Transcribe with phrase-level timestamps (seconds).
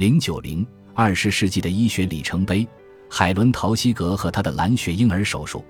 [0.00, 2.66] 零九零二十世纪的医学里程碑，
[3.10, 5.62] 海伦·陶希格和他的蓝血婴儿手术。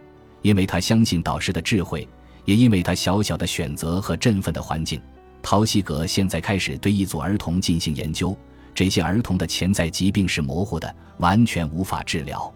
[0.43, 2.09] 因为他相信导师的智慧，
[2.45, 5.03] 也因为他小小的选择和振奋的环境，
[5.43, 8.39] 陶希格现在开始对一组儿童进行研究。
[8.73, 12.55] 这些儿童的潜在疾病是模糊的，完全无法治疗。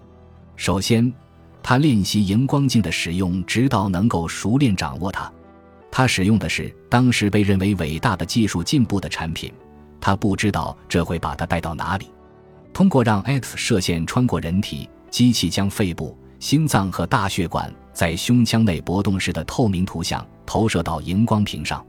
[0.54, 1.12] 首先，
[1.61, 5.29] 他练习荧光镜的使用，直到能够熟练掌握它。
[5.91, 9.52] 他使用的是当时被认为伟大的技术进步的产品。
[10.05, 12.11] 他不知道这会把他带到哪里。
[12.75, 21.83] 通过让 X 射线穿过人体，机器将肺部、心脏和大血管在胸腔内搏动时的透明图像投射到荧光屏上。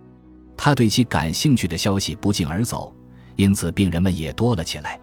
[0.55, 2.95] 他对其感兴趣的消息不胫而走，
[3.35, 4.97] 因此病人们也多了起来。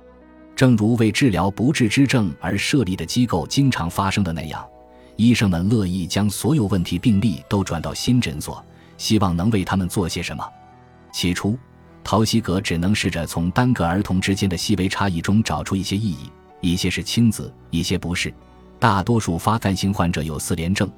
[0.57, 4.65] 正如为治疗不治之症而设立的机构经常发生的那样，
[5.17, 8.65] 医生们乐意将所有问题病例都转到新诊所，
[8.97, 10.43] 希望能为他们做些什么。
[11.13, 11.59] 起初。
[12.05, 16.31] 陶希格只能试着从单个儿童之间的细微差异中找出一些意义，
[16.61, 18.33] 一些是亲子，一些不是。
[18.79, 20.91] 大多数发干性患者有四联症，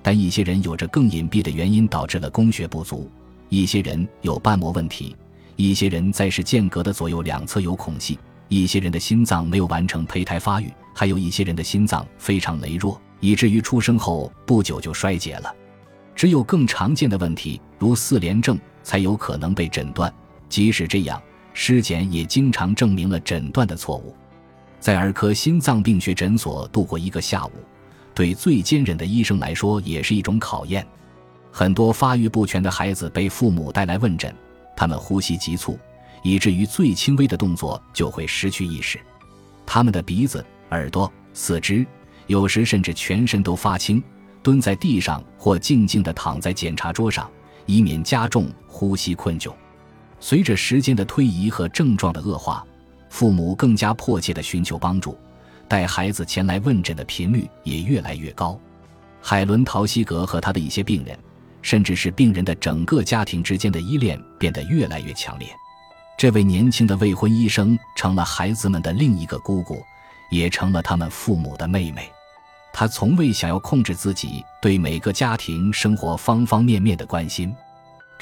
[0.00, 3.08] 但一些人有着更隐蔽的原因导致了供血不足；
[3.48, 5.14] 一些人有瓣膜问题；
[5.56, 8.16] 一些人在是间隔的左右两侧有孔隙；
[8.48, 15.52] 一些人的心脏没有完成胚胎发育；还有一些人的心脏非常羸弱，以至于出生后不久就衰竭了。
[16.14, 20.12] 只有更常见的问题，如四联症，才有可能被诊断。
[20.52, 21.18] 即使这样，
[21.54, 24.14] 尸检也经常证明了诊断的错误。
[24.78, 27.52] 在儿科心脏病学诊所度过一个下午，
[28.14, 30.86] 对最坚韧的医生来说也是一种考验。
[31.50, 34.30] 很多发育不全的孩子被父母带来问诊，
[34.76, 35.78] 他们呼吸急促，
[36.22, 39.00] 以至于最轻微的动作就会失去意识。
[39.64, 41.86] 他们的鼻子、耳朵、四肢，
[42.26, 44.04] 有时甚至全身都发青，
[44.42, 47.30] 蹲在地上或静静地躺在检查桌上，
[47.64, 49.50] 以免加重呼吸困窘。
[50.22, 52.64] 随着时间的推移和症状的恶化，
[53.10, 55.18] 父母更加迫切地寻求帮助，
[55.66, 58.56] 带孩子前来问诊的频率也越来越高。
[59.20, 61.18] 海伦·陶希格和他的一些病人，
[61.60, 65.48] 甚至是病人的整个家庭之间的依恋变得越来越强烈。
[66.16, 69.82] 这位年轻的未婚医生成了孩子们的另一个姑姑，
[70.30, 72.08] 也成了他们父母的妹妹。
[72.72, 77.52] 他从未想要控制自己对每个家庭生活方方面面的关心。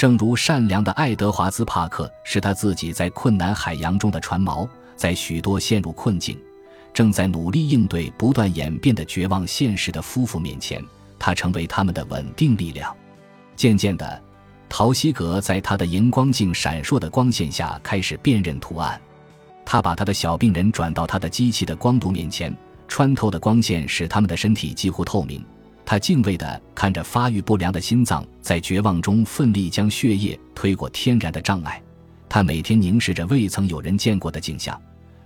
[0.00, 4.66] 正如善良的爱德华兹·帕克是他自己在困难海洋中的船锚，
[4.97, 6.41] 在许多陷入困境、
[6.91, 10.83] 正在努力应对不断演变的绝望现实的夫妇面前，
[11.19, 12.97] 他成为他们的稳定力量。
[13.55, 14.22] 渐渐的，
[14.71, 18.99] 陶希格在他的荧光镜闪烁的光线下开始辨认图案。
[19.67, 22.56] 他把他的小病人转到他的机器的光读面前，
[22.88, 25.44] 穿透的光线使他们的身体几乎透明。
[25.90, 31.82] 他敬畏地看着发育不良的心脏在绝望中奋力将血液推过天然的障碍。
[32.28, 34.80] 他每天凝视着未曾有人见过的景象。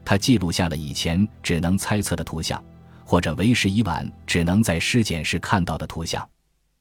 [0.06, 2.64] 他记录下了以前只能猜测的图像，
[3.04, 6.26] 或者为时已晚只能在尸检时看到的图像。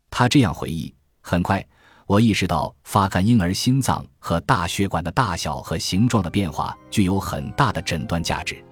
[0.09, 1.61] 他这样回忆：很快，
[2.07, 8.63] 我意识到发干婴儿心脏和大血管的大小和形状的变化具有很大的诊断价值。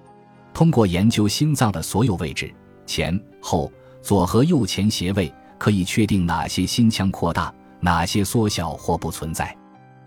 [0.54, 2.50] 通过研究心脏的所有位置——
[2.86, 3.70] 前后。
[4.02, 9.56] 左和右前斜位可以确定哪些心腔扩大，哪些缩小或不存在。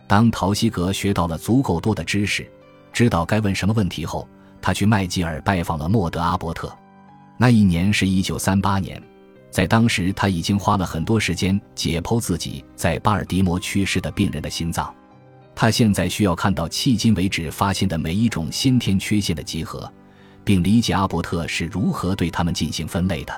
[0.05, 2.47] 当陶希格学到了足够多的知识，
[2.91, 4.27] 知道该问什么问题后，
[4.61, 6.71] 他去麦吉尔拜访了莫德阿伯特。
[7.37, 9.01] 那一年是一九三八年，
[9.49, 14.93] 在当时他已经花了很多时间解剖自己在巴尔的摩去世的病人的心脏。
[15.55, 19.89] 他现在需要看到迄今为止发现的每一种先天缺陷的集合，
[20.43, 23.33] 并理解阿伯特是如何对他们进行分类的。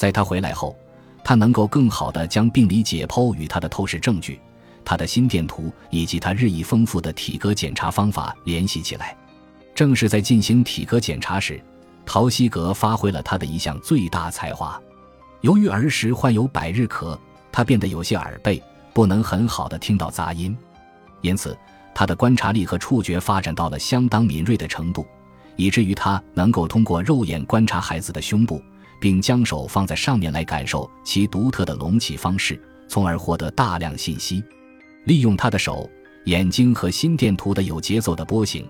[0.00, 0.74] 在他回来后，
[1.22, 4.40] 他能够更好地将病理解剖与他的透视证据、
[4.82, 9.14] 他的心电图以及他日益丰富的体格检查方法联系起来。
[9.74, 11.62] 正是在进行体格检查时，
[12.06, 14.80] 陶希格发挥了他的一项最大才华。
[15.42, 17.18] 由于儿时患有百日咳，
[17.52, 18.62] 他变得有些耳背，
[18.94, 20.56] 不能很好的听到杂音，
[21.20, 21.54] 因此
[21.94, 25.06] 他的观察力和触觉发展到了相当敏锐的程度，
[25.56, 28.62] 以至于他能够通过肉眼观察孩子的胸部。
[29.00, 34.44] 并将手放在上面来感受其独特的隆起方式，从而获得大量信息。
[35.04, 35.90] 利用他的手、
[36.26, 38.68] 眼睛和心电图的有节奏的波形，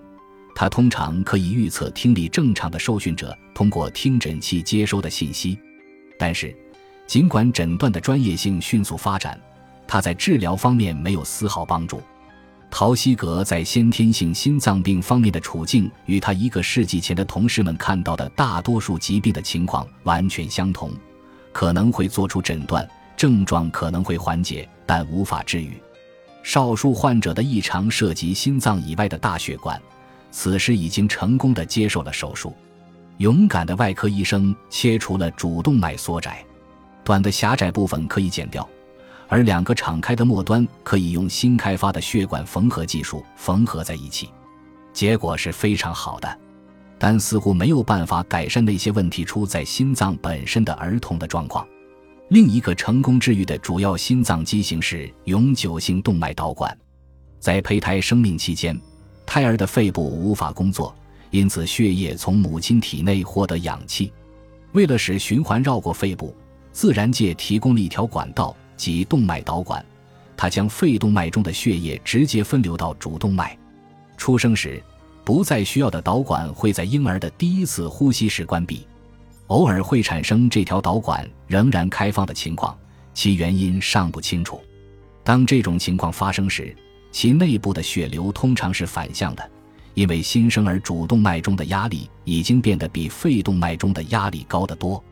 [0.54, 5.58] 他通常可以预测听力正常的受训者通过听诊器接收的信息。
[6.16, 6.56] 但是，
[7.06, 9.38] 尽管诊断的专业性迅速发展，
[9.88, 12.00] 他在治疗方面没有丝毫帮助。
[12.70, 20.92] 陶希格在先天性心脏病方面的处境与他一个世纪前的同事们看到的大多数疾病的情况完全相同，
[21.52, 25.72] 可能会做出诊断，症状可能会缓解，但无法治愈。
[26.42, 29.78] 少数患者的异常涉及心脏以外的大血管，
[30.30, 32.54] 此时已经成功的接受了手术。
[33.18, 36.42] 勇敢的外科医生切除了主动脉缩窄，
[37.04, 38.66] 短的狭窄部分可以剪掉，
[39.30, 44.28] 而两个敞开的末端可以用新开发的血管缝合技术缝合在一起。
[44.92, 46.38] 结果是非常好的，
[46.98, 51.64] 但似乎没有办法改善那些问题出在心脏本身的儿童的状况。
[52.30, 56.76] 另一个成功治愈的主要心脏畸形是永久性动脉导管。
[57.38, 58.78] 在胚胎生命期间，
[59.24, 60.92] 胎儿的肺部无法工作，
[61.30, 64.12] 因此血液从母亲体内获得氧气。
[64.72, 66.34] 为了使循环绕过肺部，
[66.72, 69.84] 自然界提供了一条管道，即动脉导管。
[70.34, 73.54] 它将肺动脉中的血液直接分流到主动脉。
[74.16, 74.82] 出生时，
[75.22, 78.86] 不再需要的导管会在婴儿的第一次呼吸时关闭。
[79.48, 82.74] 偶尔会产生这条导管仍然开放的情况，
[83.12, 84.58] 其原因尚不清楚。
[85.22, 86.74] 当这种情况发生时，
[87.12, 89.50] 其内部的血流通常是反向的，
[89.92, 95.04] 因为新生儿主动脉中的压力已经变得比肺动脉中的压力高得多，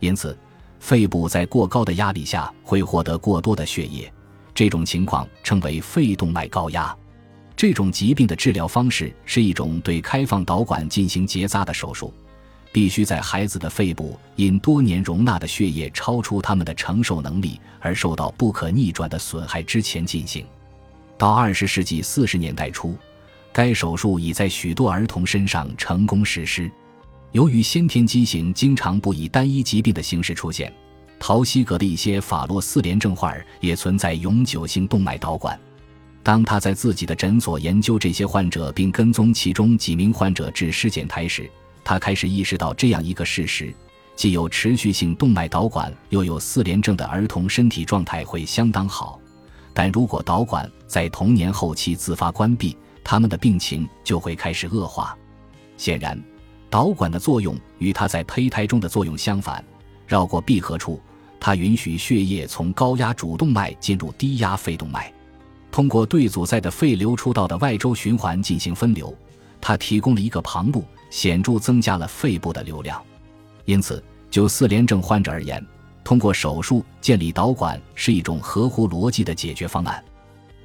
[0.00, 0.36] 因此
[0.78, 4.12] 肺部在过高的压力下会获得过多的血液。
[4.54, 6.96] 这种情况称为肺动脉高压。
[7.56, 12.12] 这种疾病的治疗方式是一种对开放导管进行结扎的手术。
[12.72, 20.44] 必须在孩子的肺部因多年容纳的血液超出他们的承受能力而受到不可逆转的损害之前进行。
[21.16, 22.94] 到二十世纪四十年代初，
[23.50, 26.70] 该手术已在许多儿童身上成功实施。
[27.36, 30.72] 由于先天畸形经常不以单一疾病的形式出现，
[31.20, 35.60] 陶希格的一些法洛四联症患儿也存在永久性动脉导管。
[36.22, 41.46] 当他在自己的诊所研究这些患者，并跟踪其中几名患者至尸检台时，
[41.84, 43.70] 他开始意识到这样一个事实：
[44.14, 49.20] 既有持续性动脉导管，又有四联症的儿童身体状态会相当好。
[49.74, 52.74] 但如果导管在童年后期自发关闭，
[53.04, 55.14] 他们的病情就会开始恶化。
[55.76, 56.18] 显然，
[56.68, 59.64] 导管的作用与它在胚胎中的作用相反。
[60.06, 61.00] 绕过闭合处，
[61.40, 65.12] 它允许血液从高压主动脉进入低压肺动脉，
[65.70, 69.14] 通过对阻塞的肺流出道的外周循环进行分流。
[69.60, 70.84] 它提供了一个旁路。
[71.08, 73.00] 显著增加了肺部的流量，
[73.64, 75.64] 因此就四联症患者而言，
[76.02, 80.02] 通过手术建立导管是一种合乎逻辑的解决方案。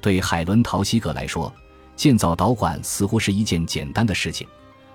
[0.00, 1.50] 对海伦·陶希格来说，
[1.94, 4.46] 建造导管似乎是一件简单的事情，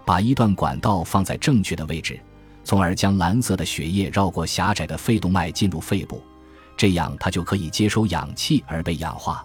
[0.08, 2.18] 把一段管道放在正确的位置，
[2.64, 6.24] 从而将蓝色的血液绕过狭窄的肺动脉进入肺部，
[6.78, 9.44] 这样它就可以接收氧气而被氧化。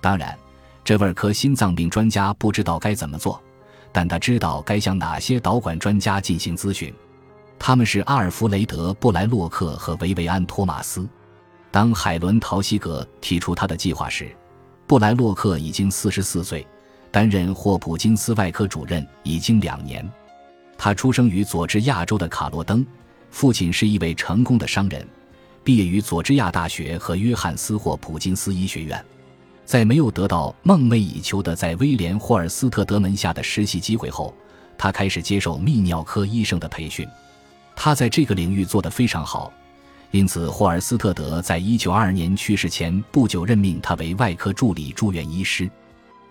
[0.00, 0.36] 当然，
[0.82, 3.40] 这位科心脏病专家不知道该怎么做。
[3.94, 6.92] 但他知道该向哪些导管专家进行咨询，
[7.58, 11.06] 他们是阿尔弗雷德·布莱洛克和维维安·托马斯。
[11.70, 14.34] 当海伦·陶希格提出他的计划时，
[14.86, 16.66] 布莱洛克已经四十四岁，
[17.12, 20.04] 担任霍普金斯外科主任已经两年。
[20.76, 22.84] 他出生于佐治亚州的卡洛登，
[23.30, 25.06] 父亲是一位成功的商人，
[25.62, 29.04] 毕业于佐治亚大学和约翰斯·霍普金斯医学院。
[29.64, 34.34] 在没有得到梦寐以求的在威廉·霍尔斯特德门下的实习机会后，
[34.76, 37.06] 他开始接受泌尿科医生的培训。
[37.76, 39.52] 他在这个领域做得非常好，
[40.10, 45.70] 因此霍尔斯特德在1922年去世前不久任命他为外科助理住院医师。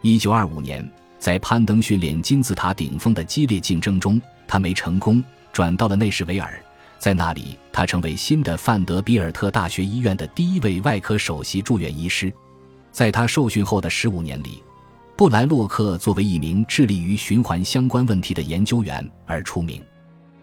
[0.03, 6.60] 1925年，在攀登训练金字塔顶峰的激烈竞争中，他没成功，转到了内什维尔，
[6.98, 12.34] 在那里他成为新的范德比尔特大学医院的第一位外科首席住院医师。
[12.91, 14.63] 在他受训后的十五年里，
[15.15, 19.81] 布莱洛克作为一名致力于循环相关问题的研究员而出名。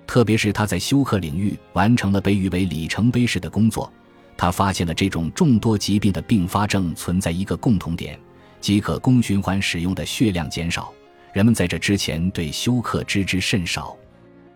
[0.07, 3.93] 特别是他在休克领域完成了被誉为里程碑式的工作。
[4.37, 8.19] 他发现了这种众多疾病的并发症存在一个共同点，
[8.61, 10.93] 即可供循环使用的血量减少。
[11.33, 13.97] 人们在这之前对休克知之甚少。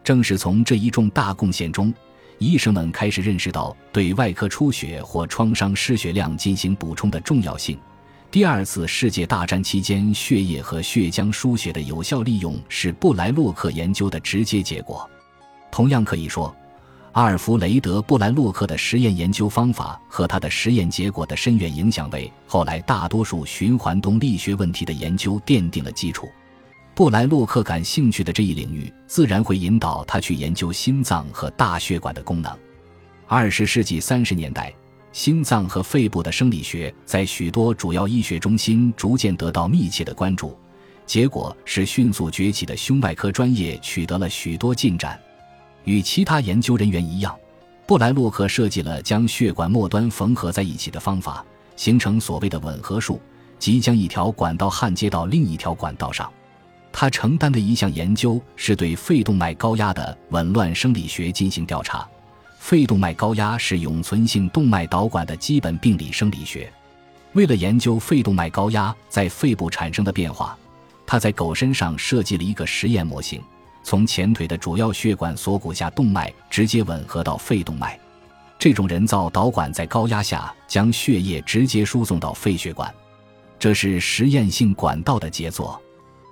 [0.03, 1.93] 正是从这一重大贡献中。
[2.39, 7.79] 医生们开始认识到对外科出血或创伤失血量进行补充的重要性。
[8.33, 15.09] 第二次世界大战期间，血液和血浆输血的有效利用是布莱洛克研究的直接结果。
[15.71, 16.53] 同样可以说，
[17.13, 26.27] 阿尔弗雷德·布莱洛克的实验研究方法和他的实验结果的深远影响，为后来大多数循环动力学问题的研究奠定了基础。
[26.95, 32.51] 布莱洛克感兴趣的这一领域，自然会引导他去研究心脏和大血管的功能。
[33.27, 34.73] 二十世纪三十年代，
[35.13, 40.57] 心脏和肺部的生理学在许多主要医学中心逐渐得到密切的关注，
[41.05, 45.21] 结果是迅速崛起的胸外科专业取得了许多进展。
[45.85, 47.35] 与其他研究人员一样，
[47.87, 51.45] 布莱洛克设计了将血管末端缝合在一起的方法，
[51.77, 53.21] 形成所谓的吻合术，
[53.59, 56.31] 即将一条管道焊接到另一条管道上。
[56.93, 62.07] 他承担的一项研究是对肺动脉高压的紊乱生理学进行调查。
[62.59, 66.73] 肺动脉高压是永存性动脉导管的基本病理生理学。
[67.33, 70.57] 为了研究肺动脉高压在肺部产生的变化，
[71.07, 73.43] 他在狗身上设计了一个实验模型，
[73.83, 77.99] 从前腿的主要血管锁骨下动脉直接吻合到肺动脉。
[78.59, 82.93] 这种人造导管在高压下将血液直接输送到肺血管，
[83.59, 85.81] 这是实验性管道的杰作。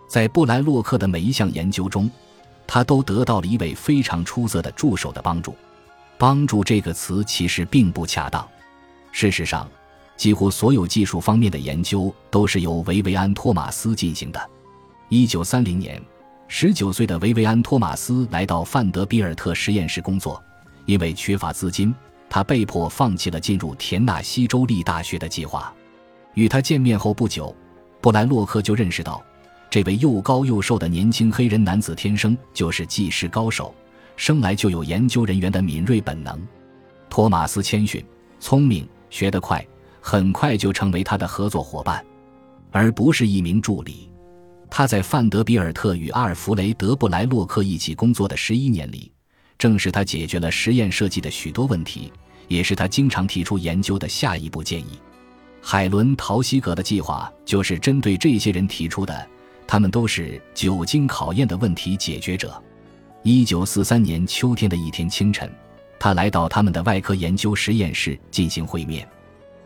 [0.09, 2.09] 在布莱洛克的每一项研究中，
[2.67, 5.57] 他都得到了一位非常出色的助手的帮助。
[6.17, 8.47] 帮助这个词其实并不恰当。
[9.11, 9.69] 事实上，
[10.17, 14.51] 几乎所有技术方面的研究都是由维维安·托马斯进行的。
[15.09, 16.01] 一九三零年，
[16.53, 20.43] 十九岁的维维安·托马斯来到范德比尔特实验室工作，
[20.85, 21.95] 因为缺乏资金，
[22.29, 25.73] 他被迫放弃了进入田纳西州立大学的计划。
[26.35, 27.55] 与他见面后不久，
[28.01, 29.23] 布莱洛克就认识到，
[29.71, 33.73] 这位又高又瘦的年轻黑人男子天生就是技师高手。
[34.17, 36.37] 生来就有研究人员的敏锐本能，
[37.09, 38.05] 托马斯谦逊、
[38.41, 39.65] 聪明、学得快，
[40.01, 42.05] 很快就成为他的合作伙伴，
[42.73, 44.10] 而不是一名助理。
[44.71, 49.13] 他在范德比尔特与阿尔弗雷德·布莱洛克一起工作的十一年里，
[49.59, 52.13] 正是他解决了实验设计的许多问题，
[52.47, 54.99] 也是他经常提出研究的下一步建议。
[55.61, 59.29] 海伦·陶希格的计划就是针对这些人提出的，
[59.67, 62.63] 他们都是久经考验的问题解决者。
[63.23, 65.53] 一九四三年秋天的一天清晨，
[65.99, 69.07] 他来到他们的外科研究实验室进行会面。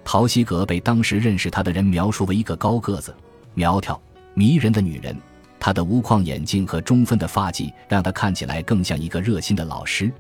[0.02, 3.14] 陶希格被当时认识他的人描述为一个高个子、
[3.54, 3.99] 苗条、
[4.34, 5.16] 迷人的女人。
[5.58, 10.12] 她的无框眼镜和中分的发髻让她看起来更像一个热心的老师，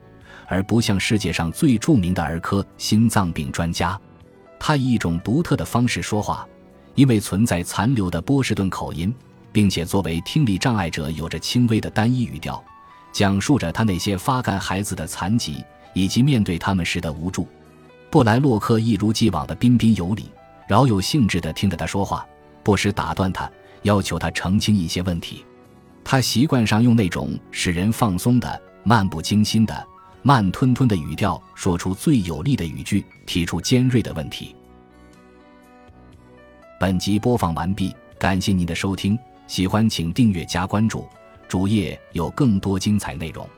[0.46, 4.00] 而不像世界上最著名的儿科心脏病专家。
[4.58, 6.46] 她以一种独特的方式说话，
[6.94, 9.14] 因为存在残留的波士顿口音，
[9.52, 12.62] 并且作为听力障碍者有着轻微的单一语调。
[13.12, 17.46] 讲述着他那些发干孩子的残疾，以及面对他们时的无助。
[18.10, 20.30] 布莱洛克一如既往的彬彬有礼，
[20.66, 22.26] 饶有兴致地听着他说话，
[22.62, 23.48] 不时打断他，
[23.84, 25.42] 要求他澄清一些问题。
[26.02, 29.86] 他习惯上用那种使人放松的、漫不经心的、
[30.20, 34.54] 慢吞吞的语调，说出最有力的语句，提出尖锐的问题。
[36.78, 41.06] 本集播放完毕，感谢您的收听，喜欢请订阅加关注。
[41.48, 43.48] 主页有更多精彩内容。